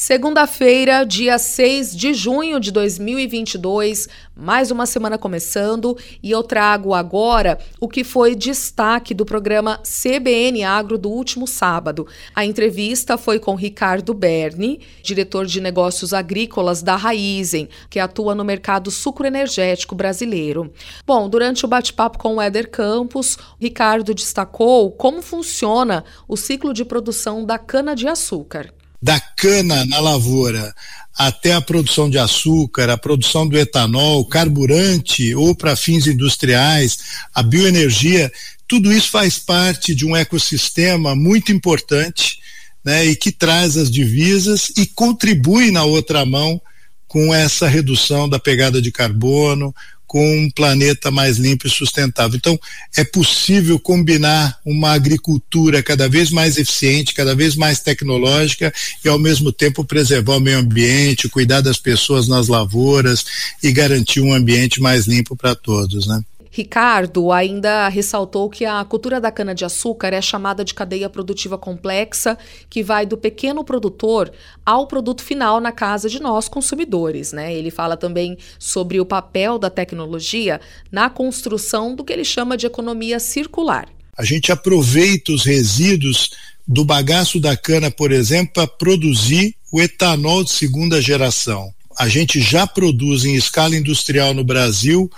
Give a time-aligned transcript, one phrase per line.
[0.00, 7.58] Segunda-feira, dia 6 de junho de 2022, mais uma semana começando e eu trago agora
[7.80, 12.06] o que foi destaque do programa CBN Agro do último sábado.
[12.32, 18.44] A entrevista foi com Ricardo Berni, diretor de negócios agrícolas da Raizen, que atua no
[18.44, 20.72] mercado sucroenergético brasileiro.
[21.04, 26.84] Bom, durante o bate-papo com o Éder Campos, Ricardo destacou como funciona o ciclo de
[26.84, 30.74] produção da cana-de-açúcar da cana na lavoura
[31.16, 36.98] até a produção de açúcar, a produção do etanol, carburante ou para fins industriais,
[37.34, 38.30] a bioenergia,
[38.68, 42.38] tudo isso faz parte de um ecossistema muito importante
[42.84, 46.60] né, e que traz as divisas e contribui na outra mão
[47.08, 49.74] com essa redução da pegada de carbono,
[50.08, 52.36] com um planeta mais limpo e sustentável.
[52.36, 52.58] Então,
[52.96, 58.72] é possível combinar uma agricultura cada vez mais eficiente, cada vez mais tecnológica
[59.04, 63.24] e, ao mesmo tempo, preservar o meio ambiente, cuidar das pessoas nas lavouras
[63.62, 66.20] e garantir um ambiente mais limpo para todos, né?
[66.50, 72.36] Ricardo ainda ressaltou que a cultura da cana-de-açúcar é chamada de cadeia produtiva complexa,
[72.68, 74.32] que vai do pequeno produtor
[74.64, 77.32] ao produto final na casa de nós consumidores.
[77.32, 77.54] Né?
[77.54, 80.60] Ele fala também sobre o papel da tecnologia
[80.90, 83.88] na construção do que ele chama de economia circular.
[84.16, 86.30] A gente aproveita os resíduos
[86.66, 91.72] do bagaço da cana, por exemplo, para produzir o etanol de segunda geração.
[91.98, 95.10] A gente já produz em escala industrial no Brasil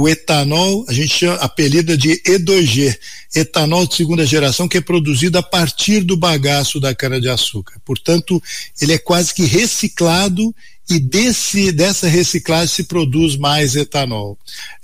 [0.00, 2.96] o etanol, a gente chama, apelida de E2G,
[3.34, 7.80] etanol de segunda geração, que é produzido a partir do bagaço da cana-de-açúcar.
[7.84, 8.40] Portanto,
[8.80, 10.54] ele é quase que reciclado
[10.88, 14.38] e desse, dessa reciclagem se produz mais etanol.